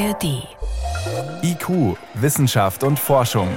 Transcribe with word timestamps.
ARD. 0.00 0.48
IQ, 1.42 1.98
Wissenschaft 2.14 2.84
und 2.84 2.98
Forschung. 2.98 3.48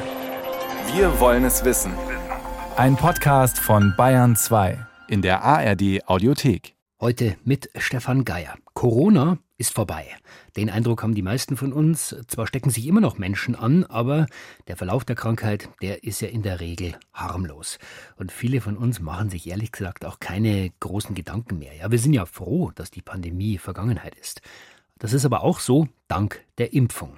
Wir 0.93 1.17
wollen 1.21 1.45
es 1.45 1.63
wissen. 1.63 1.93
Ein 2.75 2.97
Podcast 2.97 3.57
von 3.57 3.93
Bayern 3.95 4.35
2 4.35 4.85
in 5.07 5.21
der 5.21 5.41
ARD 5.41 6.05
Audiothek. 6.05 6.75
Heute 6.99 7.37
mit 7.45 7.69
Stefan 7.77 8.25
Geier. 8.25 8.55
Corona 8.73 9.37
ist 9.57 9.73
vorbei. 9.73 10.05
Den 10.57 10.69
Eindruck 10.69 11.01
haben 11.01 11.15
die 11.15 11.21
meisten 11.21 11.55
von 11.55 11.71
uns. 11.71 12.13
Zwar 12.27 12.45
stecken 12.45 12.71
sich 12.71 12.87
immer 12.87 12.99
noch 12.99 13.17
Menschen 13.17 13.55
an, 13.55 13.85
aber 13.85 14.25
der 14.67 14.75
Verlauf 14.75 15.05
der 15.05 15.15
Krankheit, 15.15 15.69
der 15.81 16.03
ist 16.03 16.19
ja 16.19 16.27
in 16.27 16.41
der 16.41 16.59
Regel 16.59 16.95
harmlos. 17.13 17.79
Und 18.17 18.33
viele 18.33 18.59
von 18.59 18.75
uns 18.75 18.99
machen 18.99 19.29
sich 19.29 19.47
ehrlich 19.47 19.71
gesagt 19.71 20.03
auch 20.03 20.19
keine 20.19 20.71
großen 20.81 21.15
Gedanken 21.15 21.59
mehr. 21.59 21.73
Ja, 21.73 21.89
wir 21.89 21.99
sind 21.99 22.11
ja 22.11 22.25
froh, 22.25 22.71
dass 22.75 22.91
die 22.91 23.01
Pandemie 23.01 23.57
Vergangenheit 23.57 24.15
ist. 24.15 24.41
Das 24.99 25.13
ist 25.13 25.25
aber 25.25 25.43
auch 25.43 25.59
so 25.59 25.87
dank 26.07 26.43
der 26.57 26.73
Impfung. 26.73 27.17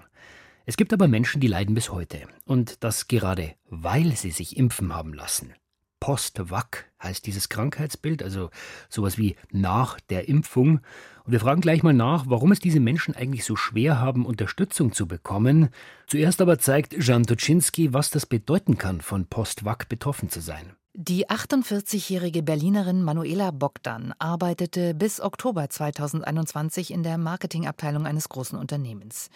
Es 0.66 0.78
gibt 0.78 0.94
aber 0.94 1.08
Menschen, 1.08 1.42
die 1.42 1.48
leiden 1.48 1.76
bis 1.76 1.92
heute. 1.92 2.22
Und 2.46 2.84
das 2.84 3.08
gerade, 3.08 3.54
weil 3.70 4.16
sie 4.16 4.32
sich 4.32 4.58
impfen 4.58 4.94
haben 4.94 5.14
lassen. 5.14 5.54
Post-Vac 6.00 6.86
heißt 7.02 7.26
dieses 7.26 7.50
Krankheitsbild, 7.50 8.22
also 8.22 8.50
sowas 8.90 9.18
wie 9.18 9.36
nach 9.52 10.00
der 10.00 10.28
Impfung. 10.28 10.82
Und 11.24 11.32
wir 11.32 11.40
fragen 11.40 11.62
gleich 11.62 11.84
mal 11.84 11.94
nach, 11.94 12.26
warum 12.28 12.52
es 12.52 12.60
diese 12.60 12.80
Menschen 12.80 13.16
eigentlich 13.16 13.46
so 13.46 13.56
schwer 13.56 14.00
haben, 14.00 14.26
Unterstützung 14.26 14.92
zu 14.92 15.08
bekommen. 15.08 15.70
Zuerst 16.08 16.42
aber 16.42 16.60
zeigt 16.60 16.94
Jan 16.94 17.24
Toczynski, 17.24 17.94
was 17.94 18.10
das 18.10 18.26
bedeuten 18.26 18.78
kann, 18.78 19.02
von 19.02 19.26
Post-Vac 19.26 19.90
betroffen 19.90 20.30
zu 20.30 20.42
sein. 20.42 20.76
Die 20.98 21.28
48-jährige 21.28 22.42
Berlinerin 22.42 23.04
Manuela 23.04 23.52
Bogdan 23.52 24.14
arbeitete 24.18 24.94
bis 24.94 25.20
Oktober 25.20 25.70
2021 25.70 26.92
in 26.92 27.04
der 27.04 27.18
Marketingabteilung 27.18 28.06
eines 28.08 28.30
großen 28.30 28.58
Unternehmens. 28.58 29.30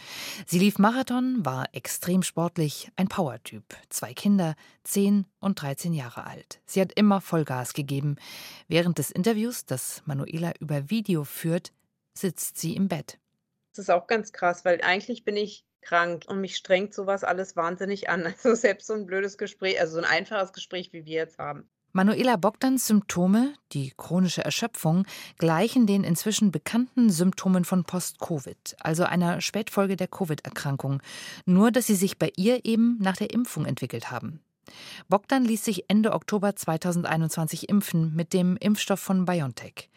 Sie 0.46 0.58
lief 0.58 0.80
Marathon, 0.80 1.44
war 1.44 1.66
extrem 1.74 2.24
sportlich, 2.24 2.90
ein 2.96 3.10
Powertyp, 3.10 3.76
zwei 3.90 4.14
Kinder, 4.14 4.56
10 4.86 5.26
und 5.42 5.62
13 5.62 5.92
Jahre 5.92 6.26
alt. 6.26 6.62
Sie 6.66 6.80
hat 6.80 6.94
immer 6.94 7.20
Vollgas 7.20 7.74
gegeben. 7.74 8.16
Während 8.70 8.98
des 8.98 9.12
Interviews, 9.12 9.66
das 9.66 10.02
Manuela 10.06 10.54
über 10.62 10.90
Video 10.90 11.26
führt, 11.26 11.74
sitzt 12.14 12.58
sie 12.58 12.78
im 12.78 12.88
Bett. 12.88 13.20
Das 13.76 13.80
ist 13.80 13.90
auch 13.90 14.08
ganz 14.08 14.32
krass, 14.32 14.64
weil 14.64 14.80
eigentlich 14.82 15.26
bin 15.26 15.36
ich 15.36 15.66
krank 15.82 16.26
und 16.28 16.42
mich 16.42 16.56
strengt 16.56 16.94
sowas 16.94 17.24
alles 17.24 17.56
wahnsinnig 17.56 18.10
an. 18.10 18.24
Also 18.44 18.56
selbst 18.56 18.88
so 18.88 18.94
ein 18.94 19.06
blödes 19.06 19.38
Gespräch, 19.38 19.80
also 19.80 19.94
so 19.94 20.00
ein 20.00 20.06
einfaches 20.06 20.54
Gespräch, 20.54 20.94
wie 20.94 21.06
wir 21.06 21.14
jetzt 21.14 21.38
haben. 21.38 21.70
Manuela 21.92 22.36
Bogdans 22.36 22.86
Symptome, 22.86 23.56
die 23.72 23.94
chronische 23.98 24.46
Erschöpfung, 24.46 25.08
gleichen 25.40 25.88
den 25.88 26.04
inzwischen 26.04 26.52
bekannten 26.52 27.10
Symptomen 27.10 27.66
von 27.66 27.84
Post-Covid, 27.84 28.76
also 28.80 29.06
einer 29.06 29.42
Spätfolge 29.42 29.96
der 29.96 30.08
Covid-Erkrankung, 30.08 31.02
nur 31.46 31.72
dass 31.72 31.88
sie 31.88 31.96
sich 31.96 32.20
bei 32.20 32.32
ihr 32.38 32.64
eben 32.64 33.00
nach 33.02 33.18
der 33.18 33.32
Impfung 33.32 33.66
entwickelt 33.66 34.12
haben. 34.12 34.40
Bogdan 35.08 35.44
ließ 35.44 35.66
sich 35.66 35.90
Ende 35.90 36.14
Oktober 36.14 36.56
2021 36.56 37.70
impfen 37.70 38.16
mit 38.16 38.34
dem 38.34 38.56
Impfstoff 38.58 39.00
von 39.00 39.26
BioNTech. 39.26 39.90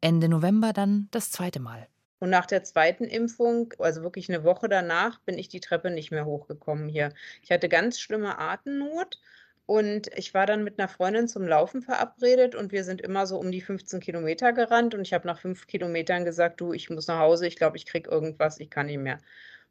Ende 0.00 0.28
November 0.28 0.72
dann 0.72 1.06
das 1.12 1.30
zweite 1.30 1.60
Mal. 1.60 1.86
Und 2.18 2.30
nach 2.30 2.46
der 2.46 2.64
zweiten 2.64 3.04
Impfung, 3.04 3.74
also 3.78 4.02
wirklich 4.02 4.28
eine 4.28 4.44
Woche 4.44 4.68
danach, 4.68 5.20
bin 5.20 5.38
ich 5.38 5.48
die 5.48 5.60
Treppe 5.60 5.90
nicht 5.90 6.10
mehr 6.10 6.24
hochgekommen 6.24 6.88
hier. 6.88 7.12
Ich 7.42 7.50
hatte 7.50 7.68
ganz 7.68 8.00
schlimme 8.00 8.38
Atemnot 8.38 9.20
und 9.66 10.08
ich 10.16 10.32
war 10.32 10.46
dann 10.46 10.64
mit 10.64 10.78
einer 10.78 10.88
Freundin 10.88 11.28
zum 11.28 11.46
Laufen 11.46 11.82
verabredet 11.82 12.54
und 12.54 12.72
wir 12.72 12.84
sind 12.84 13.00
immer 13.02 13.26
so 13.26 13.38
um 13.38 13.50
die 13.50 13.60
15 13.60 14.00
Kilometer 14.00 14.52
gerannt 14.52 14.94
und 14.94 15.02
ich 15.02 15.12
habe 15.12 15.26
nach 15.26 15.40
fünf 15.40 15.66
Kilometern 15.66 16.24
gesagt, 16.24 16.60
du, 16.60 16.72
ich 16.72 16.88
muss 16.88 17.08
nach 17.08 17.18
Hause, 17.18 17.46
ich 17.46 17.56
glaube, 17.56 17.76
ich 17.76 17.84
kriege 17.84 18.10
irgendwas, 18.10 18.60
ich 18.60 18.70
kann 18.70 18.86
nicht 18.86 18.98
mehr. 18.98 19.18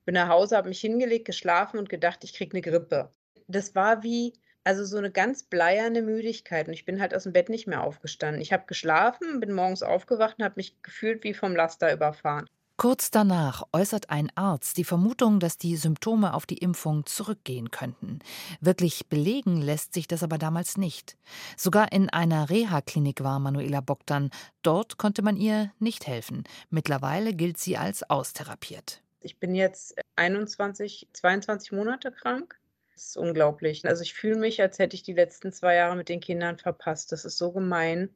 Bin 0.06 0.14
nach 0.16 0.30
Hause, 0.30 0.58
habe 0.58 0.70
mich 0.70 0.82
hingelegt, 0.82 1.26
geschlafen 1.26 1.80
und 1.80 1.90
gedacht, 1.90 2.24
ich 2.24 2.34
kriege 2.34 2.54
eine 2.54 2.62
Grippe. 2.62 3.12
Das 3.48 3.74
war 3.74 4.04
wie, 4.04 4.34
also 4.66 4.84
so 4.84 4.98
eine 4.98 5.12
ganz 5.12 5.44
bleierne 5.44 6.02
Müdigkeit 6.02 6.68
und 6.68 6.74
ich 6.74 6.86
bin 6.86 7.00
halt 7.00 7.16
aus 7.16 7.24
dem 7.24 7.34
Bett 7.34 7.50
nicht 7.50 7.68
mehr 7.68 7.84
aufgestanden. 7.84 8.42
Ich 8.42 8.52
habe 8.52 8.66
geschlafen, 8.66 9.40
bin 9.40 9.54
morgens 9.54 9.84
aufgewacht 9.84 10.36
und 10.40 10.44
habe 10.44 10.56
mich 10.58 10.82
gefühlt 10.82 11.24
wie 11.24 11.34
vom 11.34 11.56
Laster 11.56 11.94
überfahren. 11.94 12.46
Kurz 12.78 13.10
danach 13.10 13.64
äußert 13.72 14.10
ein 14.10 14.30
Arzt 14.36 14.78
die 14.78 14.84
Vermutung, 14.84 15.40
dass 15.40 15.58
die 15.58 15.78
Symptome 15.78 16.34
auf 16.34 16.46
die 16.46 16.58
Impfung 16.58 17.06
zurückgehen 17.06 17.72
könnten. 17.72 18.20
Wirklich 18.60 19.08
belegen 19.08 19.62
lässt 19.62 19.94
sich 19.94 20.08
das 20.10 20.24
aber 20.24 20.38
damals 20.38 20.76
nicht. 20.76 21.16
Sogar 21.56 21.94
in 21.94 22.10
einer 22.10 22.50
Reha-Klinik 22.50 23.24
war 23.24 23.40
Manuela 23.40 23.80
Bogdan. 23.80 24.30
Dort 24.62 24.98
konnte 24.98 25.22
man 25.22 25.38
ihr 25.38 25.72
nicht 25.80 26.06
helfen. 26.06 26.44
Mittlerweile 26.70 27.34
gilt 27.34 27.60
sie 27.60 27.78
als 27.78 28.10
austherapiert. 28.10 29.02
Ich 29.22 29.40
bin 29.40 29.56
jetzt 29.56 29.96
21, 30.18 31.08
22 31.14 31.72
Monate 31.72 32.12
krank. 32.12 32.60
Das 32.96 33.08
ist 33.10 33.18
unglaublich. 33.18 33.86
Also 33.86 34.02
ich 34.02 34.14
fühle 34.14 34.38
mich, 34.38 34.62
als 34.62 34.80
hätte 34.80 34.96
ich 34.96 35.04
die 35.04 35.14
letzten 35.14 35.52
zwei 35.52 35.76
Jahre 35.76 35.96
mit 35.96 36.10
den 36.10 36.20
Kindern 36.22 36.58
verpasst. 36.58 37.12
Das 37.12 37.26
ist 37.26 37.38
so 37.38 37.52
gemein 37.52 38.10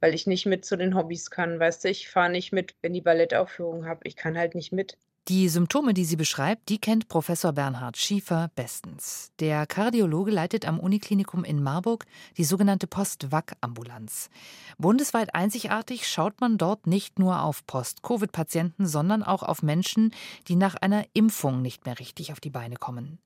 weil 0.00 0.14
ich 0.14 0.26
nicht 0.26 0.46
mit 0.46 0.64
zu 0.64 0.76
den 0.76 0.94
Hobbys 0.94 1.30
kann. 1.30 1.58
Weißt 1.58 1.84
du, 1.84 1.88
ich 1.88 2.08
fahre 2.08 2.30
nicht 2.30 2.52
mit, 2.52 2.74
wenn 2.82 2.92
die 2.92 3.00
Ballettaufführung 3.00 3.86
habe. 3.86 4.00
Ich 4.04 4.16
kann 4.16 4.38
halt 4.38 4.54
nicht 4.54 4.72
mit. 4.72 4.96
Die 5.28 5.50
Symptome, 5.50 5.92
die 5.92 6.06
sie 6.06 6.16
beschreibt, 6.16 6.70
die 6.70 6.78
kennt 6.78 7.08
Professor 7.08 7.52
Bernhard 7.52 7.98
Schiefer 7.98 8.50
bestens. 8.54 9.30
Der 9.40 9.66
Kardiologe 9.66 10.30
leitet 10.30 10.66
am 10.66 10.80
Uniklinikum 10.80 11.44
in 11.44 11.62
Marburg 11.62 12.06
die 12.38 12.44
sogenannte 12.44 12.86
Post-Vac-Ambulanz. 12.86 14.30
Bundesweit 14.78 15.34
einzigartig 15.34 16.08
schaut 16.08 16.40
man 16.40 16.56
dort 16.56 16.86
nicht 16.86 17.18
nur 17.18 17.42
auf 17.42 17.66
Post-Covid-Patienten, 17.66 18.86
sondern 18.86 19.22
auch 19.22 19.42
auf 19.42 19.62
Menschen, 19.62 20.14
die 20.48 20.56
nach 20.56 20.76
einer 20.76 21.04
Impfung 21.12 21.60
nicht 21.60 21.84
mehr 21.84 21.98
richtig 21.98 22.32
auf 22.32 22.40
die 22.40 22.48
Beine 22.48 22.76
kommen. 22.76 23.18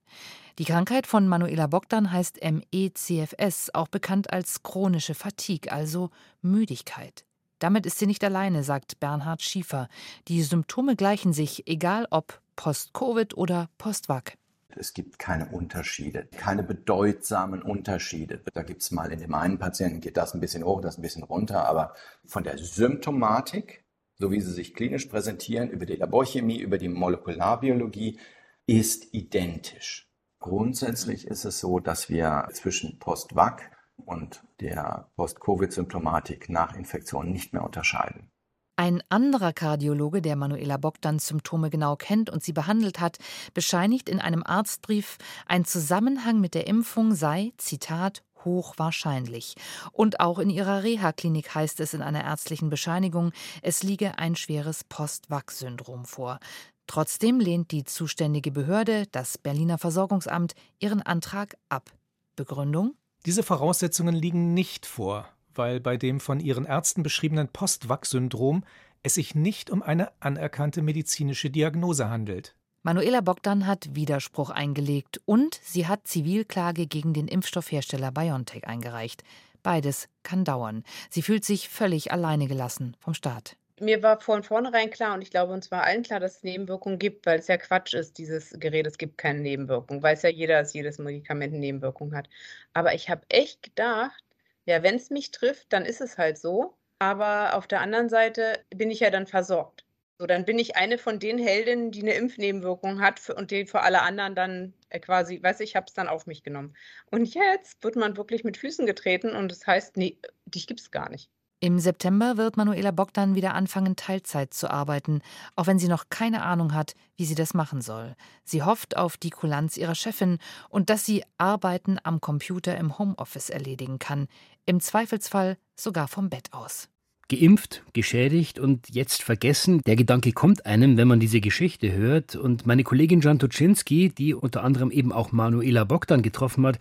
Die 0.59 0.65
Krankheit 0.65 1.07
von 1.07 1.25
Manuela 1.29 1.67
Bogdan 1.67 2.11
heißt 2.11 2.41
MECFS, 2.43 3.69
auch 3.73 3.87
bekannt 3.87 4.33
als 4.33 4.61
chronische 4.61 5.15
Fatigue, 5.15 5.71
also 5.71 6.09
Müdigkeit. 6.41 7.23
Damit 7.63 7.85
ist 7.85 7.97
sie 7.97 8.07
nicht 8.07 8.25
alleine, 8.25 8.61
sagt 8.61 8.99
Bernhard 8.99 9.41
Schiefer. 9.41 9.87
Die 10.27 10.43
Symptome 10.43 10.97
gleichen 10.97 11.31
sich, 11.31 11.65
egal 11.65 12.07
ob 12.11 12.41
Post-Covid 12.57 13.37
oder 13.37 13.69
Post-Vac. 13.77 14.37
Es 14.75 14.93
gibt 14.93 15.17
keine 15.17 15.47
Unterschiede, 15.47 16.27
keine 16.35 16.63
bedeutsamen 16.63 17.61
Unterschiede. 17.61 18.41
Da 18.53 18.63
gibt 18.63 18.81
es 18.81 18.91
mal 18.91 19.13
in 19.13 19.19
dem 19.19 19.33
einen 19.33 19.59
Patienten 19.59 20.01
geht 20.01 20.17
das 20.17 20.33
ein 20.33 20.41
bisschen 20.41 20.65
hoch, 20.65 20.81
das 20.81 20.97
ein 20.97 21.03
bisschen 21.03 21.23
runter, 21.23 21.65
aber 21.65 21.93
von 22.25 22.43
der 22.43 22.57
Symptomatik, 22.57 23.85
so 24.15 24.29
wie 24.29 24.41
sie 24.41 24.51
sich 24.51 24.73
klinisch 24.73 25.05
präsentieren, 25.05 25.69
über 25.69 25.85
die 25.85 25.95
Laborchemie, 25.95 26.59
über 26.59 26.77
die 26.77 26.89
Molekularbiologie, 26.89 28.19
ist 28.67 29.13
identisch. 29.13 30.11
Grundsätzlich 30.39 31.27
ist 31.27 31.45
es 31.45 31.61
so, 31.61 31.79
dass 31.79 32.09
wir 32.09 32.49
zwischen 32.51 32.99
Post-Vac 32.99 33.71
und 33.97 34.43
der 34.59 35.09
Post-Covid-Symptomatik 35.15 36.49
nach 36.49 36.75
Infektion 36.75 37.31
nicht 37.31 37.53
mehr 37.53 37.63
unterscheiden. 37.63 38.29
Ein 38.75 39.03
anderer 39.09 39.53
Kardiologe, 39.53 40.21
der 40.21 40.35
Manuela 40.35 40.77
Bogdans 40.77 41.27
Symptome 41.27 41.69
genau 41.69 41.95
kennt 41.95 42.31
und 42.31 42.43
sie 42.43 42.53
behandelt 42.53 42.99
hat, 42.99 43.19
bescheinigt 43.53 44.09
in 44.09 44.19
einem 44.19 44.43
Arztbrief, 44.43 45.19
ein 45.45 45.63
Zusammenhang 45.63 46.41
mit 46.41 46.55
der 46.55 46.65
Impfung 46.65 47.13
sei, 47.13 47.53
Zitat, 47.57 48.23
hochwahrscheinlich. 48.45 49.55
Und 49.91 50.19
auch 50.19 50.39
in 50.39 50.49
ihrer 50.49 50.81
Reha-Klinik 50.83 51.53
heißt 51.53 51.79
es 51.81 51.93
in 51.93 52.01
einer 52.01 52.23
ärztlichen 52.23 52.71
Bescheinigung, 52.71 53.31
es 53.61 53.83
liege 53.83 54.17
ein 54.17 54.35
schweres 54.35 54.83
Post-Vac-Syndrom 54.83 56.05
vor. 56.05 56.39
Trotzdem 56.87 57.39
lehnt 57.39 57.71
die 57.71 57.83
zuständige 57.83 58.51
Behörde, 58.51 59.05
das 59.11 59.37
Berliner 59.37 59.77
Versorgungsamt, 59.77 60.55
ihren 60.79 61.01
Antrag 61.03 61.55
ab. 61.69 61.91
Begründung? 62.35 62.95
Diese 63.25 63.43
Voraussetzungen 63.43 64.15
liegen 64.15 64.53
nicht 64.53 64.85
vor, 64.85 65.29
weil 65.55 65.79
bei 65.79 65.95
dem 65.95 66.19
von 66.19 66.41
ihren 66.41 66.65
Ärzten 66.65 67.03
beschriebenen 67.03 67.47
Post-Vac-Syndrom 67.47 68.65
es 69.01 69.13
sich 69.13 69.33
nicht 69.33 69.69
um 69.69 69.81
eine 69.81 70.11
anerkannte 70.21 70.81
medizinische 70.81 71.49
Diagnose 71.49 72.09
handelt. 72.09 72.53
Manuela 72.81 73.21
Bogdan 73.21 73.65
hat 73.65 73.95
Widerspruch 73.95 74.49
eingelegt 74.49 75.21
und 75.23 75.61
sie 75.63 75.87
hat 75.87 76.05
Zivilklage 76.05 76.85
gegen 76.85 77.13
den 77.13 77.29
Impfstoffhersteller 77.29 78.11
BioNTech 78.11 78.67
eingereicht. 78.67 79.23
Beides 79.61 80.09
kann 80.23 80.43
dauern. 80.43 80.83
Sie 81.09 81.21
fühlt 81.21 81.45
sich 81.45 81.69
völlig 81.69 82.11
alleine 82.11 82.47
gelassen 82.47 82.97
vom 82.99 83.13
Staat. 83.13 83.55
Mir 83.83 84.01
war 84.01 84.19
von 84.21 84.43
vornherein 84.43 84.89
klar 84.89 85.13
und 85.13 85.21
ich 85.21 85.29
glaube, 85.29 85.53
uns 85.53 85.69
war 85.71 85.83
allen 85.83 86.03
klar, 86.03 86.19
dass 86.19 86.37
es 86.37 86.43
Nebenwirkungen 86.43 86.99
gibt, 86.99 87.25
weil 87.25 87.39
es 87.39 87.47
ja 87.47 87.57
Quatsch 87.57 87.93
ist, 87.93 88.17
dieses 88.17 88.51
Gerät, 88.59 88.87
es 88.87 88.97
gibt 88.97 89.17
keine 89.17 89.39
Nebenwirkungen. 89.41 90.01
Weiß 90.01 90.21
ja 90.23 90.29
jeder, 90.29 90.61
dass 90.61 90.73
jedes 90.73 90.97
Medikament 90.99 91.53
eine 91.53 91.59
Nebenwirkung 91.59 92.15
hat. 92.15 92.29
Aber 92.73 92.93
ich 92.93 93.09
habe 93.09 93.23
echt 93.29 93.63
gedacht, 93.63 94.23
ja, 94.65 94.83
wenn 94.83 94.95
es 94.95 95.09
mich 95.09 95.31
trifft, 95.31 95.73
dann 95.73 95.85
ist 95.85 96.01
es 96.01 96.17
halt 96.17 96.37
so. 96.37 96.77
Aber 96.99 97.55
auf 97.55 97.67
der 97.67 97.81
anderen 97.81 98.09
Seite 98.09 98.63
bin 98.73 98.89
ich 98.91 99.01
ja 99.01 99.09
dann 99.09 99.27
versorgt. 99.27 99.85
So, 100.19 100.27
dann 100.27 100.45
bin 100.45 100.59
ich 100.59 100.75
eine 100.77 100.97
von 100.97 101.19
den 101.19 101.37
Heldinnen, 101.37 101.91
die 101.91 102.01
eine 102.01 102.13
Impfnebenwirkung 102.13 103.01
hat 103.01 103.29
und 103.29 103.51
die 103.51 103.65
für 103.65 103.81
alle 103.81 104.01
anderen 104.03 104.35
dann 104.35 104.73
äh, 104.89 104.99
quasi, 104.99 105.41
weiß 105.43 105.59
ich, 105.59 105.75
habe 105.75 105.87
es 105.87 105.93
dann 105.93 106.07
auf 106.07 106.27
mich 106.27 106.43
genommen. 106.43 106.75
Und 107.11 107.33
jetzt 107.33 107.83
wird 107.83 107.95
man 107.97 108.15
wirklich 108.15 108.43
mit 108.43 108.57
Füßen 108.57 108.85
getreten 108.85 109.35
und 109.35 109.51
das 109.51 109.67
heißt, 109.67 109.97
nee, 109.97 110.17
dich 110.45 110.67
gibt 110.67 110.79
es 110.79 110.91
gar 110.91 111.09
nicht. 111.09 111.29
Im 111.63 111.79
September 111.79 112.35
wird 112.35 112.57
Manuela 112.57 112.91
Bogdan 112.91 113.35
wieder 113.35 113.53
anfangen, 113.53 113.95
Teilzeit 113.95 114.53
zu 114.53 114.69
arbeiten, 114.69 115.21
auch 115.55 115.65
wenn 115.65 115.79
sie 115.79 115.87
noch 115.87 116.09
keine 116.09 116.43
Ahnung 116.43 116.73
hat, 116.73 116.93
wie 117.15 117.23
sie 117.23 117.35
das 117.35 117.53
machen 117.53 117.79
soll. 117.79 118.17
Sie 118.43 118.63
hofft 118.63 118.97
auf 118.97 119.15
die 119.15 119.29
Kulanz 119.29 119.77
ihrer 119.77 119.95
Chefin 119.95 120.39
und 120.67 120.89
dass 120.89 121.05
sie 121.05 121.23
Arbeiten 121.37 121.99
am 122.03 122.19
Computer 122.19 122.75
im 122.75 122.99
Homeoffice 122.99 123.49
erledigen 123.49 123.97
kann, 123.97 124.27
im 124.65 124.81
Zweifelsfall 124.81 125.55
sogar 125.77 126.09
vom 126.09 126.29
Bett 126.29 126.51
aus. 126.51 126.89
Geimpft, 127.29 127.81
geschädigt 127.93 128.59
und 128.59 128.89
jetzt 128.89 129.23
vergessen. 129.23 129.79
Der 129.85 129.95
Gedanke 129.95 130.33
kommt 130.33 130.65
einem, 130.65 130.97
wenn 130.97 131.07
man 131.07 131.21
diese 131.21 131.39
Geschichte 131.39 131.93
hört. 131.93 132.35
Und 132.35 132.65
meine 132.65 132.83
Kollegin 132.83 133.21
Jan 133.21 133.39
Tuczynski, 133.39 134.09
die 134.09 134.33
unter 134.33 134.65
anderem 134.65 134.91
eben 134.91 135.13
auch 135.13 135.31
Manuela 135.31 135.85
Bogdan 135.85 136.23
getroffen 136.23 136.65
hat, 136.65 136.77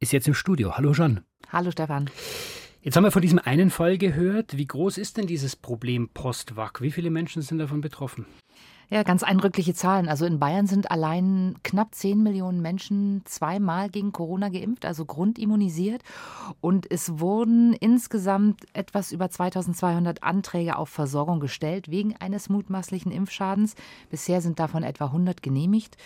ist 0.00 0.12
jetzt 0.12 0.26
im 0.26 0.34
Studio. 0.34 0.76
Hallo 0.76 0.90
Jan. 0.92 1.20
Hallo 1.52 1.70
Stefan. 1.70 2.10
Jetzt 2.84 2.96
haben 2.96 3.04
wir 3.04 3.10
von 3.10 3.22
diesem 3.22 3.38
einen 3.38 3.70
Fall 3.70 3.96
gehört. 3.96 4.58
Wie 4.58 4.66
groß 4.66 4.98
ist 4.98 5.16
denn 5.16 5.26
dieses 5.26 5.56
Problem 5.56 6.10
Postwag? 6.10 6.82
Wie 6.82 6.90
viele 6.90 7.08
Menschen 7.08 7.40
sind 7.40 7.56
davon 7.56 7.80
betroffen? 7.80 8.26
Ja, 8.94 9.02
ganz 9.02 9.24
eindrückliche 9.24 9.74
Zahlen. 9.74 10.08
Also 10.08 10.24
in 10.24 10.38
Bayern 10.38 10.68
sind 10.68 10.92
allein 10.92 11.56
knapp 11.64 11.96
10 11.96 12.22
Millionen 12.22 12.62
Menschen 12.62 13.22
zweimal 13.24 13.88
gegen 13.88 14.12
Corona 14.12 14.50
geimpft, 14.50 14.86
also 14.86 15.04
grundimmunisiert. 15.04 16.00
Und 16.60 16.88
es 16.88 17.18
wurden 17.18 17.72
insgesamt 17.72 18.60
etwas 18.72 19.10
über 19.10 19.28
2200 19.28 20.22
Anträge 20.22 20.78
auf 20.78 20.90
Versorgung 20.90 21.40
gestellt 21.40 21.90
wegen 21.90 22.14
eines 22.18 22.48
mutmaßlichen 22.48 23.10
Impfschadens. 23.10 23.74
Bisher 24.10 24.40
sind 24.40 24.60
davon 24.60 24.84
etwa 24.84 25.06
100 25.06 25.42
genehmigt. 25.42 25.96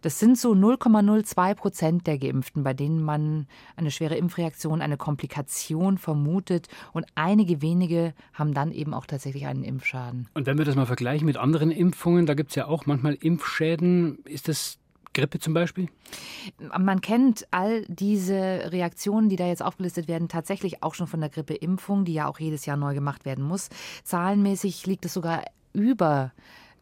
Das 0.00 0.18
sind 0.18 0.38
so 0.38 0.52
0,02 0.52 1.54
Prozent 1.54 2.06
der 2.06 2.16
Geimpften, 2.16 2.62
bei 2.62 2.72
denen 2.72 3.02
man 3.02 3.46
eine 3.76 3.90
schwere 3.90 4.16
Impfreaktion, 4.16 4.80
eine 4.80 4.96
Komplikation 4.96 5.98
vermutet. 5.98 6.68
Und 6.94 7.04
einige 7.14 7.60
wenige 7.60 8.14
haben 8.32 8.54
dann 8.54 8.72
eben 8.72 8.94
auch 8.94 9.04
tatsächlich 9.04 9.44
einen 9.44 9.64
Impfschaden. 9.64 10.28
Und 10.32 10.46
wenn 10.46 10.56
wir 10.56 10.64
das 10.64 10.76
mal 10.76 10.86
vergleichen 10.86 11.26
mit 11.26 11.36
anderen 11.36 11.70
Impfungen, 11.70 12.24
da 12.24 12.37
gibt 12.38 12.52
es 12.52 12.54
ja 12.54 12.66
auch 12.66 12.86
manchmal 12.86 13.14
Impfschäden. 13.14 14.20
Ist 14.24 14.46
das 14.48 14.78
Grippe 15.12 15.40
zum 15.40 15.54
Beispiel? 15.54 15.88
Man 16.78 17.00
kennt 17.00 17.48
all 17.50 17.84
diese 17.88 18.70
Reaktionen, 18.72 19.28
die 19.28 19.34
da 19.34 19.48
jetzt 19.48 19.62
aufgelistet 19.62 20.06
werden, 20.06 20.28
tatsächlich 20.28 20.82
auch 20.82 20.94
schon 20.94 21.08
von 21.08 21.20
der 21.20 21.30
Grippeimpfung, 21.30 22.04
die 22.04 22.14
ja 22.14 22.28
auch 22.28 22.38
jedes 22.38 22.64
Jahr 22.64 22.76
neu 22.76 22.94
gemacht 22.94 23.24
werden 23.24 23.44
muss. 23.44 23.70
Zahlenmäßig 24.04 24.86
liegt 24.86 25.04
es 25.04 25.14
sogar 25.14 25.42
über 25.72 26.32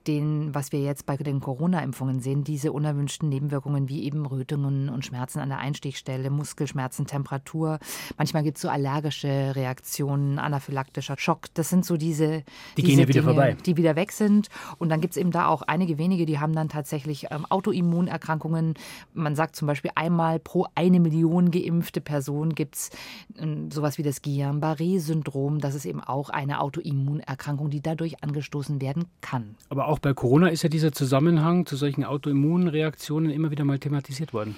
den, 0.06 0.54
was 0.54 0.72
wir 0.72 0.80
jetzt 0.80 1.06
bei 1.06 1.16
den 1.16 1.40
Corona-Impfungen 1.40 2.20
sehen, 2.20 2.44
diese 2.44 2.72
unerwünschten 2.72 3.28
Nebenwirkungen 3.28 3.88
wie 3.88 4.04
eben 4.04 4.26
Rötungen 4.26 4.88
und 4.88 5.04
Schmerzen 5.04 5.40
an 5.40 5.48
der 5.48 5.58
Einstichstelle, 5.58 6.30
Muskelschmerzen, 6.30 7.06
Temperatur. 7.06 7.78
Manchmal 8.16 8.42
gibt 8.42 8.56
es 8.58 8.62
so 8.62 8.68
allergische 8.68 9.54
Reaktionen, 9.54 10.38
anaphylaktischer 10.38 11.16
Schock. 11.18 11.46
Das 11.54 11.68
sind 11.68 11.84
so 11.84 11.96
diese, 11.96 12.44
die 12.76 12.82
diese 12.82 12.88
gehen 12.88 12.98
ja 12.98 13.08
wieder 13.08 13.20
Dinge, 13.20 13.34
vorbei. 13.34 13.56
die 13.64 13.76
wieder 13.76 13.96
weg 13.96 14.12
sind. 14.12 14.48
Und 14.78 14.88
dann 14.88 15.00
gibt 15.00 15.12
es 15.12 15.16
eben 15.16 15.30
da 15.30 15.48
auch 15.48 15.62
einige 15.62 15.98
wenige, 15.98 16.26
die 16.26 16.38
haben 16.38 16.54
dann 16.54 16.68
tatsächlich 16.68 17.26
ähm, 17.30 17.44
Autoimmunerkrankungen. 17.46 18.74
Man 19.14 19.36
sagt 19.36 19.56
zum 19.56 19.66
Beispiel 19.66 19.90
einmal 19.94 20.38
pro 20.38 20.66
eine 20.74 21.00
Million 21.00 21.50
geimpfte 21.50 22.00
Person 22.00 22.54
gibt 22.54 22.76
es 22.76 22.90
ähm, 23.38 23.70
sowas 23.70 23.98
wie 23.98 24.02
das 24.02 24.22
Guillain-Barré-Syndrom. 24.22 25.60
Das 25.60 25.74
ist 25.74 25.84
eben 25.84 26.00
auch 26.00 26.30
eine 26.30 26.60
Autoimmunerkrankung, 26.60 27.70
die 27.70 27.80
dadurch 27.80 28.22
angestoßen 28.22 28.80
werden 28.80 29.06
kann. 29.20 29.56
Aber 29.68 29.88
auch 29.88 29.95
auch 29.96 30.00
bei 30.00 30.12
Corona 30.12 30.48
ist 30.48 30.62
ja 30.62 30.68
dieser 30.68 30.92
Zusammenhang 30.92 31.64
zu 31.64 31.74
solchen 31.74 32.04
Autoimmunreaktionen 32.04 33.30
immer 33.30 33.50
wieder 33.50 33.64
mal 33.64 33.78
thematisiert 33.78 34.34
worden. 34.34 34.54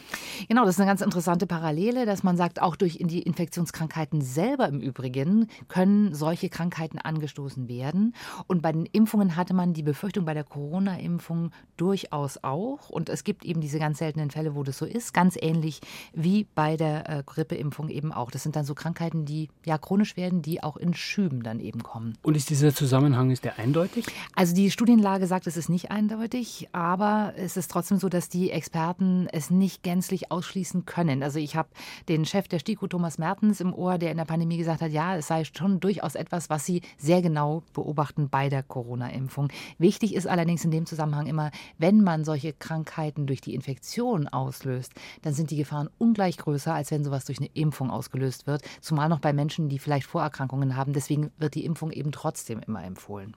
Genau, 0.49 0.65
das 0.65 0.75
ist 0.75 0.81
eine 0.81 0.89
ganz 0.89 1.01
interessante 1.01 1.47
Parallele, 1.47 2.07
dass 2.07 2.25
man 2.25 2.37
sagt, 2.37 2.61
auch 2.61 2.75
durch 2.75 2.99
die 3.01 3.23
Infektionskrankheiten 3.23 4.21
selber 4.21 4.67
im 4.67 4.81
Übrigen 4.81 5.47
können 5.69 6.13
solche 6.13 6.49
Krankheiten 6.49 6.99
angestoßen 6.99 7.69
werden. 7.69 8.17
Und 8.49 8.63
bei 8.63 8.73
den 8.73 8.85
Impfungen 8.87 9.37
hatte 9.37 9.55
man 9.55 9.75
die 9.75 9.85
Befürchtung 9.85 10.25
bei 10.25 10.35
der 10.35 10.43
Corona-Impfung 10.43 11.53
durchaus 11.77 12.43
auch. 12.43 12.91
Und 12.91 13.09
es 13.09 13.23
gibt 13.23 13.45
eben 13.45 13.61
diese 13.61 13.79
ganz 13.79 13.99
seltenen 13.99 14.33
Fälle, 14.33 14.57
wo 14.57 14.65
das 14.65 14.77
so 14.79 14.87
ist, 14.87 15.15
ganz 15.15 15.39
ähnlich 15.41 15.81
wie 16.13 16.49
bei 16.57 16.77
der 16.77 17.09
äh, 17.09 17.23
Grippeimpfung 17.25 17.91
eben 17.91 18.13
auch. 18.13 18.33
Das 18.33 18.43
sind 18.43 18.57
dann 18.57 18.65
so 18.65 18.75
Krankheiten, 18.75 19.25
die 19.25 19.51
ja 19.65 19.79
chronisch 19.79 20.17
werden, 20.17 20.43
die 20.43 20.65
auch 20.65 20.77
in 20.77 20.95
Schüben 20.95 21.45
dann 21.45 21.61
eben 21.61 21.85
kommen. 21.85 22.19
Und 22.23 22.37
ist 22.37 22.51
dieser 22.51 22.75
Zusammenhang, 22.75 23.31
ist 23.31 23.45
der 23.45 23.61
eindeutig? 23.61 24.05
Also 24.35 24.53
die 24.53 24.73
Studienlage 24.73 25.28
gesagt, 25.29 25.47
es 25.47 25.59
ist 25.59 25.69
nicht 25.69 25.91
eindeutig, 25.91 26.71
aber 26.73 27.35
es 27.37 27.59
ist 27.59 27.71
trotzdem 27.71 27.99
so, 27.99 28.09
dass 28.09 28.31
die 28.31 28.51
Experten 28.51 29.29
es 29.31 29.51
nicht 29.51 29.83
gänzlich 29.83 30.33
ausschließen 30.33 30.87
können. 30.87 31.23
Also 31.23 31.39
ich 31.39 31.55
habe 31.55 31.69
den 32.09 32.25
Chef 32.25 32.49
der 32.49 32.61
STIKO, 32.61 32.87
Thomas 32.87 33.19
Mertens, 33.19 33.61
im 33.61 33.75
Ohr, 33.75 33.99
der 33.99 34.11
in 34.11 34.17
der 34.17 34.25
Pandemie 34.25 34.57
gesagt 34.57 34.81
hat, 34.81 34.91
ja, 34.91 35.17
es 35.17 35.27
sei 35.27 35.45
schon 35.45 35.81
durchaus 35.81 36.15
etwas, 36.15 36.49
was 36.49 36.65
sie 36.65 36.81
sehr 36.97 37.21
genau 37.21 37.63
beobachten 37.75 38.31
bei 38.31 38.49
der 38.49 38.63
Corona-Impfung. 38.63 39.51
Wichtig 39.77 40.15
ist 40.15 40.27
allerdings 40.27 40.65
in 40.65 40.71
dem 40.71 40.87
Zusammenhang 40.87 41.27
immer, 41.27 41.51
wenn 41.77 42.01
man 42.01 42.25
solche 42.25 42.55
Krankheiten 42.55 43.27
durch 43.27 43.43
die 43.43 43.55
Infektion 43.55 44.29
auslöst, 44.29 44.95
dann 45.21 45.35
sind 45.35 45.51
die 45.51 45.59
Gefahren 45.59 45.91
ungleich 45.99 46.39
größer, 46.39 46.73
als 46.73 46.91
wenn 46.91 47.05
sowas 47.05 47.27
durch 47.27 47.37
eine 47.37 47.51
Impfung 47.53 47.91
ausgelöst 47.91 48.47
wird. 48.47 48.63
Zumal 48.81 49.11
noch 49.11 49.21
bei 49.21 49.35
Menschen, 49.35 49.69
die 49.69 49.79
vielleicht 49.79 50.07
Vorerkrankungen 50.07 50.75
haben. 50.75 50.95
Deswegen 50.95 51.33
wird 51.37 51.55
die 51.55 51.67
Impfung 51.67 51.91
eben 51.91 52.13
trotzdem 52.13 52.61
immer 52.61 52.83
empfohlen. 52.83 53.35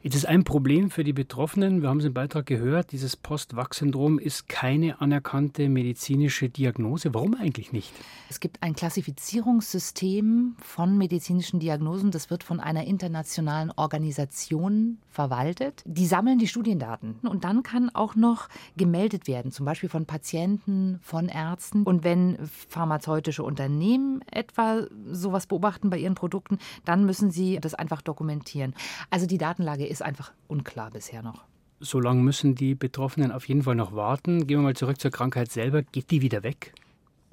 Jetzt 0.00 0.14
ist 0.14 0.26
ein 0.26 0.44
Problem 0.44 0.90
für 0.90 1.02
die 1.02 1.12
Betroffenen, 1.12 1.82
wir 1.82 1.88
haben 1.88 1.98
es 1.98 2.04
im 2.04 2.14
Beitrag 2.14 2.46
gehört, 2.46 2.92
dieses 2.92 3.16
Post-Wach-Syndrom 3.16 4.20
ist 4.20 4.48
keine 4.48 5.00
anerkannte 5.00 5.68
medizinische 5.68 6.48
Diagnose. 6.48 7.12
Warum 7.14 7.34
eigentlich 7.34 7.72
nicht? 7.72 7.92
Es 8.30 8.38
gibt 8.38 8.62
ein 8.62 8.76
Klassifizierungssystem 8.76 10.54
von 10.62 10.96
medizinischen 10.96 11.58
Diagnosen, 11.58 12.12
das 12.12 12.30
wird 12.30 12.44
von 12.44 12.60
einer 12.60 12.84
internationalen 12.84 13.72
Organisation 13.74 14.98
verwaltet. 15.10 15.82
Die 15.84 16.06
sammeln 16.06 16.38
die 16.38 16.46
Studiendaten 16.46 17.16
und 17.28 17.42
dann 17.42 17.64
kann 17.64 17.90
auch 17.92 18.14
noch 18.14 18.48
gemeldet 18.76 19.26
werden, 19.26 19.50
zum 19.50 19.66
Beispiel 19.66 19.88
von 19.88 20.06
Patienten, 20.06 21.00
von 21.02 21.28
Ärzten. 21.28 21.82
Und 21.82 22.04
wenn 22.04 22.38
pharmazeutische 22.68 23.42
Unternehmen 23.42 24.22
etwa 24.30 24.86
sowas 25.10 25.48
beobachten 25.48 25.90
bei 25.90 25.98
ihren 25.98 26.14
Produkten, 26.14 26.58
dann 26.84 27.04
müssen 27.04 27.32
sie 27.32 27.58
das 27.60 27.74
einfach 27.74 28.00
dokumentieren. 28.00 28.74
Also 29.10 29.26
die 29.26 29.38
Datenlage 29.38 29.87
ist 29.90 30.02
einfach 30.02 30.32
unklar 30.46 30.90
bisher 30.90 31.22
noch. 31.22 31.44
So 31.80 32.00
lange 32.00 32.22
müssen 32.22 32.54
die 32.54 32.74
Betroffenen 32.74 33.30
auf 33.30 33.46
jeden 33.48 33.62
Fall 33.62 33.76
noch 33.76 33.94
warten. 33.94 34.46
Gehen 34.46 34.58
wir 34.58 34.64
mal 34.64 34.76
zurück 34.76 35.00
zur 35.00 35.10
Krankheit 35.10 35.52
selber. 35.52 35.82
Geht 35.82 36.10
die 36.10 36.22
wieder 36.22 36.42
weg? 36.42 36.74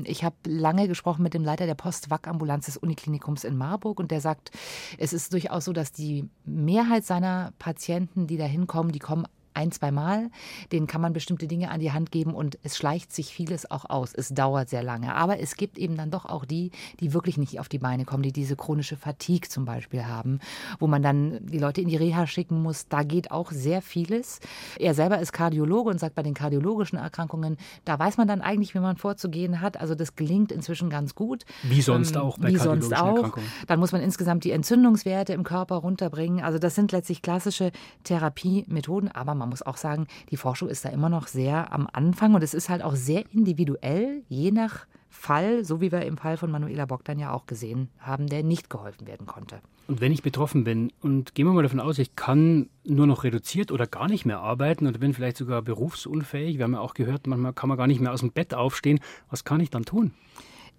Ich 0.04 0.24
habe 0.24 0.36
lange 0.46 0.88
gesprochen 0.88 1.24
mit 1.24 1.34
dem 1.34 1.44
Leiter 1.44 1.66
der 1.66 1.75
Post-Wack-Ambulanz 1.75 2.66
des 2.66 2.78
Uniklinikums 2.78 3.44
in 3.46 3.57
Marburg 3.57 4.00
und 4.00 4.12
der 4.12 4.19
sagt, 4.19 4.52
es 4.98 5.13
ist 5.13 5.31
durchaus 5.31 5.66
so, 5.66 5.74
dass 5.74 5.94
die 5.94 6.30
Mehrheit 6.44 7.06
seiner 7.06 7.54
Patienten, 7.60 8.28
die 8.28 8.38
da 8.38 8.44
hinkommen, 8.44 8.92
die 8.92 9.00
kommen 9.00 9.25
ein, 9.56 9.72
zwei 9.72 9.92
Mal. 9.92 10.30
Denen 10.72 10.88
kann 10.88 11.02
man 11.02 11.14
bestimmte 11.14 11.48
Dinge 11.48 11.72
an 11.72 11.80
die 11.80 11.92
Hand 11.92 12.12
geben 12.12 12.34
und 12.34 12.58
es 12.64 12.78
schleicht 12.78 13.14
sich 13.14 13.34
vieles 13.34 13.70
auch 13.70 13.90
aus. 13.90 14.14
Es 14.14 14.30
dauert 14.30 14.70
sehr 14.70 14.84
lange. 14.84 15.16
Aber 15.16 15.40
es 15.40 15.56
gibt 15.56 15.78
eben 15.78 15.96
dann 15.98 16.12
doch 16.12 16.26
auch 16.26 16.46
die, 16.46 16.72
die 17.00 17.14
wirklich 17.14 17.38
nicht 17.38 17.60
auf 17.60 17.70
die 17.70 17.80
Beine 17.80 18.06
kommen, 18.06 18.24
die 18.24 18.32
diese 18.32 18.56
chronische 18.56 18.98
Fatigue 18.98 19.50
zum 19.50 19.66
Beispiel 19.66 20.06
haben, 20.06 20.40
wo 20.80 20.88
man 20.88 21.02
dann 21.02 21.46
die 21.46 21.60
Leute 21.60 21.82
in 21.82 21.88
die 21.88 21.96
Reha 21.96 22.28
schicken 22.28 22.62
muss. 22.62 22.88
Da 22.88 23.04
geht 23.04 23.32
auch 23.32 23.52
sehr 23.52 23.82
vieles. 23.82 24.40
Er 24.80 24.94
selber 24.94 25.20
ist 25.20 25.32
Kardiologe 25.34 25.90
und 25.90 26.00
sagt, 26.00 26.16
bei 26.16 26.24
den 26.24 26.34
kardiologischen 26.34 26.98
Erkrankungen, 26.98 27.58
da 27.86 27.98
weiß 27.98 28.18
man 28.18 28.28
dann 28.28 28.42
eigentlich, 28.42 28.74
wie 28.76 28.80
man 28.80 28.98
vorzugehen 28.98 29.62
hat. 29.62 29.80
Also 29.80 29.96
das 29.96 30.16
gelingt 30.16 30.52
inzwischen 30.52 30.90
ganz 30.90 31.16
gut. 31.16 31.46
Wie 31.64 31.82
sonst 31.82 32.16
ähm, 32.16 32.22
auch 32.22 32.38
bei 32.38 32.50
wie 32.50 32.58
sonst 32.58 32.96
auch. 32.96 33.38
Dann 33.68 33.80
muss 33.80 33.92
man 33.92 34.02
insgesamt 34.02 34.44
die 34.44 34.52
Entzündungswerte 34.52 35.34
im 35.34 35.44
Körper 35.44 35.76
runterbringen. 35.76 36.44
Also 36.44 36.60
das 36.60 36.76
sind 36.76 36.92
letztlich 36.92 37.22
klassische 37.22 37.72
Therapiemethoden, 38.04 39.12
aber 39.12 39.36
man 39.36 39.45
man 39.46 39.52
muss 39.52 39.62
auch 39.62 39.78
sagen, 39.78 40.08
die 40.32 40.38
Forschung 40.38 40.70
ist 40.70 40.86
da 40.86 40.90
immer 40.90 41.10
noch 41.10 41.28
sehr 41.28 41.72
am 41.72 41.88
Anfang 41.92 42.34
und 42.34 42.44
es 42.44 42.54
ist 42.54 42.70
halt 42.70 42.82
auch 42.84 42.96
sehr 42.96 43.24
individuell, 43.32 44.24
je 44.28 44.52
nach 44.52 44.88
Fall, 45.08 45.64
so 45.64 45.82
wie 45.82 45.92
wir 45.92 46.02
im 46.02 46.18
Fall 46.18 46.36
von 46.36 46.52
Manuela 46.52 46.86
Bogdan 46.86 47.20
ja 47.20 47.32
auch 47.32 47.46
gesehen 47.46 47.90
haben, 48.00 48.28
der 48.28 48.44
nicht 48.44 48.70
geholfen 48.70 49.08
werden 49.08 49.25
konnte. 49.25 49.62
Und 49.88 50.02
wenn 50.02 50.12
ich 50.12 50.24
betroffen 50.24 50.64
bin 50.64 50.92
und 51.02 51.36
gehen 51.36 51.46
wir 51.46 51.54
mal 51.54 51.64
davon 51.64 51.80
aus, 51.80 52.00
ich 52.00 52.16
kann 52.16 52.70
nur 52.84 53.08
noch 53.08 53.24
reduziert 53.24 53.72
oder 53.72 53.88
gar 53.88 54.08
nicht 54.08 54.25
mehr 54.25 54.40
arbeiten 54.40 54.88
oder 54.88 54.98
bin 54.98 55.14
vielleicht 55.14 55.38
sogar 55.38 55.62
berufsunfähig, 55.62 56.58
wir 56.58 56.64
haben 56.64 56.74
ja 56.74 56.80
auch 56.80 56.96
gehört, 56.96 57.28
manchmal 57.28 57.54
kann 57.54 57.70
man 57.70 57.78
gar 57.78 57.88
nicht 57.88 58.02
mehr 58.02 58.12
aus 58.12 58.22
dem 58.22 58.32
Bett 58.32 58.54
aufstehen, 58.54 59.00
was 59.30 59.44
kann 59.44 59.62
ich 59.62 59.70
dann 59.70 59.86
tun? 59.86 60.14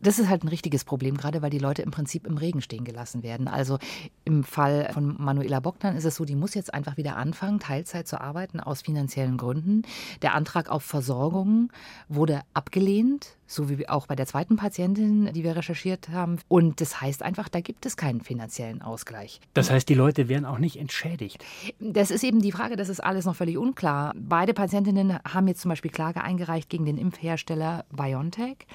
Das 0.01 0.19
ist 0.19 0.29
halt 0.29 0.45
ein 0.45 0.49
richtiges 0.49 0.85
Problem, 0.85 1.17
gerade 1.17 1.43
weil 1.43 1.51
die 1.51 1.59
Leute 1.59 1.83
im 1.83 1.91
Prinzip 1.91 2.27
im 2.27 2.37
Regen 2.37 2.61
stehen 2.61 2.85
gelassen 2.85 3.23
werden. 3.23 3.49
Also 3.49 3.79
im 4.25 4.45
Fall 4.45 4.91
von 4.93 5.17
Manuela 5.19 5.61
Bogdan 5.61 5.97
ist 5.97 6.05
es 6.05 6.17
so, 6.17 6.25
die 6.25 6.37
muss 6.37 6.55
jetzt 6.55 6.75
einfach 6.75 6.97
wieder 6.97 7.17
anfangen, 7.17 7.61
Teilzeit 7.61 8.07
zu 8.07 8.21
arbeiten 8.21 8.61
aus 8.61 8.83
finanziellen 8.83 9.37
Gründen. 9.37 9.83
Der 10.23 10.35
Antrag 10.35 10.69
auf 10.69 10.83
Versorgung 10.83 11.73
wurde 12.09 12.43
abgelehnt, 12.53 13.37
so 13.47 13.69
wie 13.69 13.89
auch 13.89 14.07
bei 14.07 14.17
der 14.17 14.27
zweiten 14.27 14.57
Patientin, 14.57 15.33
die 15.33 15.45
wir 15.45 15.57
recherchiert 15.57 16.09
haben. 16.09 16.39
Und 16.49 16.81
das 16.81 17.01
heißt 17.01 17.23
einfach, 17.23 17.49
da 17.49 17.61
gibt 17.61 17.87
es 17.87 17.97
keinen 17.97 18.21
finanziellen 18.21 18.83
Ausgleich. 18.83 19.41
Das 19.55 19.71
heißt, 19.71 19.89
die 19.89 19.95
Leute 19.95 20.29
werden 20.29 20.45
auch 20.45 20.59
nicht 20.59 20.77
entschädigt. 20.77 21.45
Das 21.79 22.11
ist 22.11 22.25
eben 22.25 22.41
die 22.41 22.53
Frage, 22.53 22.77
das 22.77 22.89
ist 22.89 23.01
alles 23.01 23.25
noch 23.25 23.37
völlig 23.37 23.59
unklar. 23.59 24.13
Beide 24.17 24.55
Patientinnen 24.55 25.19
haben 25.25 25.49
jetzt 25.49 25.61
zum 25.61 25.69
Beispiel 25.71 25.91
Klage 25.91 26.23
eingereicht 26.23 26.69
gegen 26.69 26.85
den 26.85 26.99
Impfhersteller 26.99 27.85
BioNTech. 27.91 28.67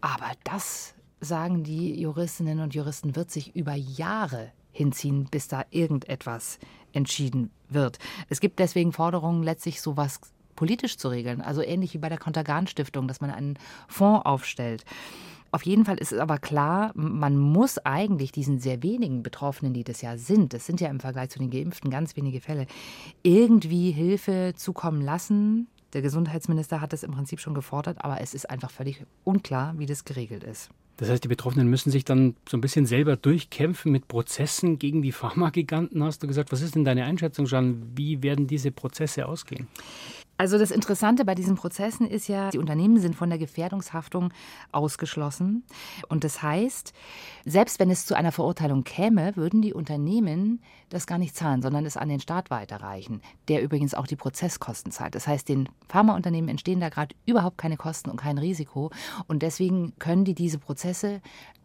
Aber 0.00 0.30
das 0.44 0.94
sagen 1.20 1.64
die 1.64 2.00
Juristinnen 2.00 2.60
und 2.60 2.74
Juristen, 2.74 3.16
wird 3.16 3.30
sich 3.30 3.56
über 3.56 3.74
Jahre 3.74 4.52
hinziehen, 4.72 5.24
bis 5.24 5.48
da 5.48 5.64
irgendetwas 5.70 6.58
entschieden 6.92 7.50
wird. 7.68 7.98
Es 8.28 8.40
gibt 8.40 8.58
deswegen 8.58 8.92
Forderungen, 8.92 9.42
letztlich 9.42 9.80
sowas 9.80 10.20
politisch 10.58 10.96
zu 10.96 11.06
regeln, 11.06 11.40
also 11.40 11.62
ähnlich 11.62 11.94
wie 11.94 11.98
bei 11.98 12.08
der 12.08 12.18
Kontergan-Stiftung, 12.18 13.06
dass 13.06 13.20
man 13.20 13.30
einen 13.30 13.60
Fonds 13.86 14.26
aufstellt. 14.26 14.84
Auf 15.52 15.62
jeden 15.62 15.84
Fall 15.84 15.98
ist 15.98 16.12
es 16.12 16.18
aber 16.18 16.38
klar, 16.38 16.90
man 16.94 17.38
muss 17.38 17.78
eigentlich 17.78 18.32
diesen 18.32 18.58
sehr 18.58 18.82
wenigen 18.82 19.22
Betroffenen, 19.22 19.72
die 19.72 19.84
das 19.84 20.02
ja 20.02 20.18
sind, 20.18 20.52
das 20.52 20.66
sind 20.66 20.80
ja 20.80 20.88
im 20.88 20.98
Vergleich 20.98 21.30
zu 21.30 21.38
den 21.38 21.50
Geimpften 21.50 21.90
ganz 21.90 22.16
wenige 22.16 22.40
Fälle, 22.40 22.66
irgendwie 23.22 23.92
Hilfe 23.92 24.52
zukommen 24.56 25.00
lassen. 25.00 25.68
Der 25.92 26.02
Gesundheitsminister 26.02 26.80
hat 26.80 26.92
das 26.92 27.04
im 27.04 27.12
Prinzip 27.12 27.38
schon 27.38 27.54
gefordert, 27.54 28.04
aber 28.04 28.20
es 28.20 28.34
ist 28.34 28.50
einfach 28.50 28.72
völlig 28.72 29.04
unklar, 29.22 29.78
wie 29.78 29.86
das 29.86 30.04
geregelt 30.04 30.42
ist. 30.42 30.70
Das 30.96 31.08
heißt, 31.08 31.22
die 31.22 31.28
Betroffenen 31.28 31.70
müssen 31.70 31.92
sich 31.92 32.04
dann 32.04 32.34
so 32.48 32.56
ein 32.56 32.60
bisschen 32.60 32.84
selber 32.84 33.16
durchkämpfen 33.16 33.92
mit 33.92 34.08
Prozessen 34.08 34.80
gegen 34.80 35.02
die 35.02 35.12
Pharmagiganten, 35.12 36.02
hast 36.02 36.24
du 36.24 36.26
gesagt. 36.26 36.50
Was 36.50 36.62
ist 36.62 36.74
denn 36.74 36.84
deine 36.84 37.04
Einschätzung, 37.04 37.46
Jean? 37.46 37.92
Wie 37.94 38.20
werden 38.24 38.48
diese 38.48 38.72
Prozesse 38.72 39.26
ausgehen? 39.26 39.68
Also 40.38 40.56
das 40.56 40.70
Interessante 40.70 41.24
bei 41.24 41.34
diesen 41.34 41.56
Prozessen 41.56 42.06
ist 42.06 42.28
ja, 42.28 42.50
die 42.50 42.58
Unternehmen 42.58 43.00
sind 43.00 43.16
von 43.16 43.28
der 43.28 43.40
Gefährdungshaftung 43.40 44.32
ausgeschlossen. 44.70 45.64
Und 46.08 46.22
das 46.22 46.42
heißt, 46.42 46.92
selbst 47.44 47.80
wenn 47.80 47.90
es 47.90 48.06
zu 48.06 48.14
einer 48.14 48.30
Verurteilung 48.30 48.84
käme, 48.84 49.34
würden 49.34 49.62
die 49.62 49.74
Unternehmen 49.74 50.62
das 50.90 51.08
gar 51.08 51.18
nicht 51.18 51.34
zahlen, 51.34 51.60
sondern 51.60 51.84
es 51.84 51.96
an 51.96 52.08
den 52.08 52.20
Staat 52.20 52.50
weiterreichen, 52.50 53.20
der 53.48 53.62
übrigens 53.62 53.94
auch 53.94 54.06
die 54.06 54.14
Prozesskosten 54.14 54.92
zahlt. 54.92 55.16
Das 55.16 55.26
heißt, 55.26 55.48
den 55.48 55.68
Pharmaunternehmen 55.88 56.48
entstehen 56.48 56.78
da 56.78 56.88
gerade 56.88 57.16
überhaupt 57.26 57.58
keine 57.58 57.76
Kosten 57.76 58.08
und 58.08 58.16
kein 58.16 58.38
Risiko. 58.38 58.92
Und 59.26 59.42
deswegen 59.42 59.92
können 59.98 60.24
die 60.24 60.34
diese 60.34 60.58
Prozesse 60.58 61.20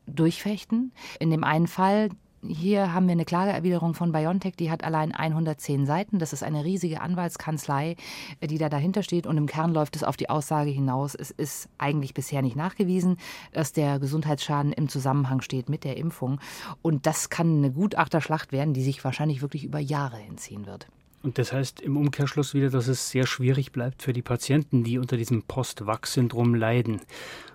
durchfechten. 0.07 0.93
In 1.19 1.29
dem 1.29 1.43
einen 1.43 1.67
Fall, 1.67 2.09
hier 2.47 2.93
haben 2.93 3.07
wir 3.07 3.13
eine 3.13 3.25
Klageerwiderung 3.25 3.93
von 3.93 4.11
BioNTech, 4.11 4.55
die 4.55 4.71
hat 4.71 4.83
allein 4.83 5.11
110 5.11 5.85
Seiten. 5.85 6.19
Das 6.19 6.33
ist 6.33 6.43
eine 6.43 6.63
riesige 6.63 7.01
Anwaltskanzlei, 7.01 7.95
äh, 8.39 8.47
die 8.47 8.57
da 8.57 8.69
dahinter 8.69 9.03
steht. 9.03 9.27
Und 9.27 9.37
im 9.37 9.47
Kern 9.47 9.73
läuft 9.73 9.95
es 9.95 10.03
auf 10.03 10.17
die 10.17 10.29
Aussage 10.29 10.69
hinaus, 10.69 11.15
es 11.15 11.31
ist 11.31 11.69
eigentlich 11.77 12.13
bisher 12.13 12.41
nicht 12.41 12.55
nachgewiesen, 12.55 13.17
dass 13.51 13.73
der 13.73 13.99
Gesundheitsschaden 13.99 14.73
im 14.73 14.89
Zusammenhang 14.89 15.41
steht 15.41 15.69
mit 15.69 15.83
der 15.83 15.97
Impfung. 15.97 16.39
Und 16.81 17.05
das 17.05 17.29
kann 17.29 17.57
eine 17.57 17.71
Gutachterschlacht 17.71 18.51
werden, 18.51 18.73
die 18.73 18.83
sich 18.83 19.03
wahrscheinlich 19.03 19.41
wirklich 19.41 19.63
über 19.63 19.79
Jahre 19.79 20.17
hinziehen 20.17 20.65
wird. 20.65 20.87
Und 21.23 21.37
das 21.37 21.53
heißt 21.53 21.79
im 21.79 21.95
Umkehrschluss 21.95 22.53
wieder, 22.53 22.69
dass 22.69 22.89
es 22.89 23.09
sehr 23.09 23.25
schwierig 23.25 23.71
bleibt 23.71 24.03
für 24.03 24.11
die 24.11 24.21
Patienten, 24.21 24.83
die 24.83 24.99
unter 24.99 25.15
diesem 25.15 25.43
Post-Wachs-Syndrom 25.43 26.53
leiden. 26.53 26.99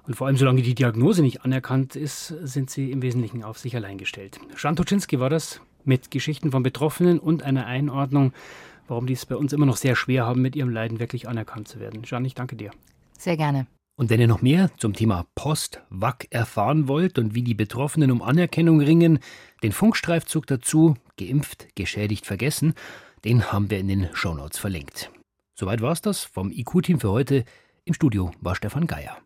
Und 0.07 0.15
vor 0.15 0.27
allem, 0.27 0.39
solange 0.39 0.63
die 0.63 0.75
Diagnose 0.75 1.21
nicht 1.21 1.43
anerkannt 1.45 1.95
ist, 1.95 2.29
sind 2.29 2.71
sie 2.71 2.91
im 2.91 3.03
Wesentlichen 3.03 3.45
auf 3.45 3.59
sich 3.59 3.77
allein 3.77 3.99
gestellt. 3.99 4.41
Jan 4.57 4.75
Toczynski 4.75 5.21
war 5.21 5.29
das 5.29 5.61
mit 5.85 6.11
Geschichten 6.11 6.51
von 6.51 6.63
Betroffenen 6.63 7.19
und 7.19 7.43
einer 7.43 7.67
Einordnung, 7.67 8.33
warum 8.89 9.07
die 9.07 9.13
es 9.13 9.27
bei 9.27 9.37
uns 9.37 9.53
immer 9.53 9.67
noch 9.67 9.77
sehr 9.77 9.97
schwer 9.97 10.25
haben, 10.25 10.41
mit 10.41 10.57
ihrem 10.57 10.71
Leiden 10.71 10.99
wirklich 10.99 11.29
anerkannt 11.29 11.69
zu 11.69 11.79
werden. 11.79 12.03
Jan, 12.07 12.25
ich 12.25 12.35
danke 12.35 12.57
dir. 12.57 12.71
Sehr 13.19 13.37
gerne. 13.37 13.67
Und 13.99 14.09
wenn 14.09 14.21
ihr 14.21 14.29
noch 14.29 14.41
mehr 14.41 14.71
zum 14.79 14.95
Thema 14.95 15.27
Post-Wack 15.35 16.29
erfahren 16.31 16.89
wollt 16.89 17.19
und 17.19 17.35
wie 17.35 17.43
die 17.43 17.55
Betroffenen 17.55 18.13
um 18.13 18.23
Anerkennung 18.23 18.81
ringen, 18.81 19.19
den 19.63 19.73
Funkstreifzug 19.73 20.47
dazu, 20.47 20.95
geimpft, 21.19 21.67
geschädigt, 21.75 22.25
vergessen, 22.25 22.75
den 23.25 23.51
haben 23.51 23.71
wir 23.71 23.79
in 23.79 23.89
den 23.89 24.09
Shownotes 24.13 24.59
verlinkt. 24.59 25.11
Soweit 25.55 25.81
war's 25.81 26.03
das 26.03 26.25
vom 26.25 26.53
IQ-Team 26.53 27.01
für 27.01 27.11
heute. 27.11 27.45
Im 27.85 27.95
Studio 27.95 28.33
war 28.41 28.55
Stefan 28.55 28.87
Geier. 28.87 29.17